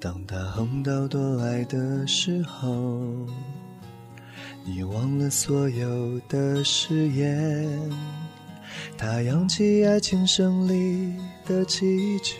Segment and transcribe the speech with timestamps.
[0.00, 2.68] 当他红到多爱的时候，
[4.66, 7.90] 你忘了所有的誓言。
[8.96, 12.34] 他扬起爱情胜利的旗帜，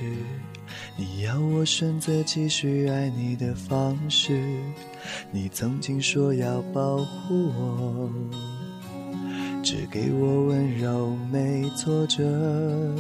[0.97, 4.41] 你要我选择继续爱你的方式。
[5.31, 8.11] 你曾经说要保护我，
[9.63, 12.95] 只给我温柔没挫折。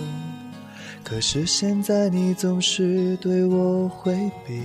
[1.02, 4.14] 可是现在你总是对我回
[4.46, 4.62] 避，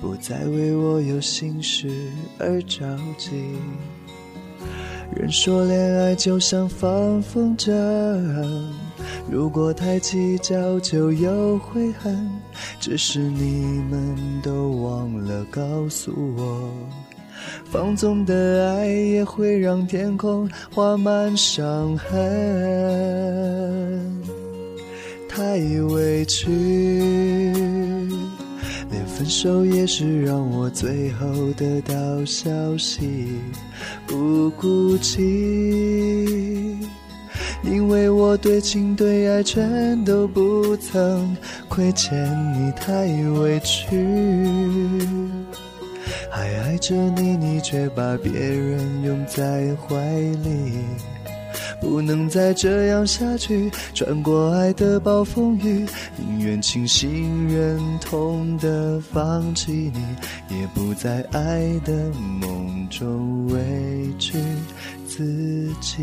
[0.00, 1.88] 不再为我有心事
[2.38, 3.30] 而着急。
[5.14, 7.70] 人说恋爱就像放风筝，
[9.30, 12.30] 如果太计较就有悔恨。
[12.80, 16.70] 只是你们都忘了告诉我，
[17.64, 22.12] 放纵的爱也会让天空画满伤痕。
[25.28, 25.58] 太
[25.90, 27.52] 委屈，
[29.22, 33.28] 分手也是让我最后得到消息，
[34.04, 36.76] 不哭泣，
[37.62, 41.36] 因为我对情对爱全都不曾
[41.68, 42.12] 亏欠
[42.52, 42.72] 你。
[42.72, 43.06] 太
[43.38, 43.86] 委屈，
[46.28, 50.82] 还爱着你，你却把别人拥在怀里。
[51.82, 55.84] 不能再这样下去，穿过爱的暴风雨，
[56.16, 61.92] 宁愿清醒忍痛的放弃你，也不在爱的
[62.40, 63.58] 梦中委
[64.16, 64.38] 屈
[65.08, 66.02] 自己。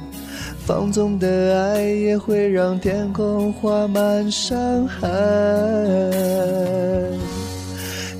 [0.73, 5.11] 放纵的爱也会让天空画满伤痕，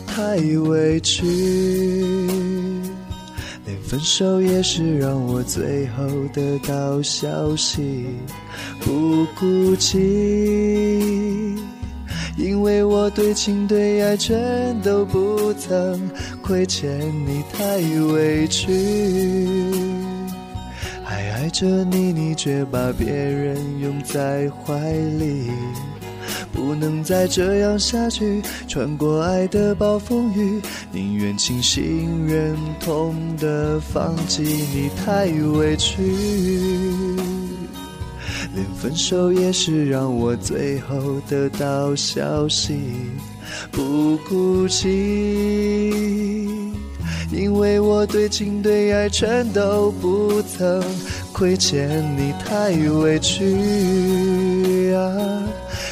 [0.06, 0.36] 太
[0.68, 1.26] 委屈，
[3.66, 6.04] 连分手也是让我最后
[6.34, 8.06] 得到消息，
[8.82, 9.98] 不哭泣，
[12.38, 16.02] 因为我对情对爱全都不曾
[16.42, 17.78] 亏欠你，太
[18.14, 18.70] 委屈。
[21.12, 25.52] 还爱着你，你却把别人拥在怀里，
[26.54, 28.42] 不能再这样下去。
[28.66, 36.02] 穿过爱的暴风雨，宁愿清醒忍痛的放弃你，太委屈。
[38.56, 42.80] 连分手也是让我最后得到消息，
[43.70, 46.61] 不哭泣。
[47.32, 50.84] 因为我对情对爱全都不曾
[51.32, 51.88] 亏欠
[52.18, 55.44] 你，太委屈啊！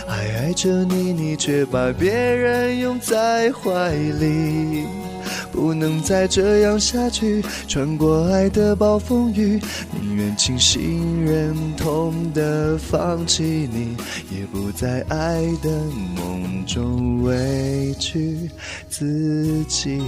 [0.05, 4.83] 还爱着你，你却把别人拥在怀里，
[5.51, 7.41] 不能再这样下去。
[7.67, 9.61] 穿过爱的暴风雨，
[10.01, 13.95] 宁愿清醒忍痛的放弃你，
[14.29, 15.69] 也不在爱的
[16.17, 18.49] 梦中委屈
[18.89, 20.01] 自己。